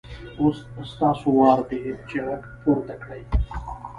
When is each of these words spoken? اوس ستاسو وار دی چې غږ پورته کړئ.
اوس 0.41 0.57
ستاسو 0.91 1.27
وار 1.37 1.59
دی 1.69 1.79
چې 2.09 2.17
غږ 2.25 2.41
پورته 2.63 2.95
کړئ. 3.03 3.21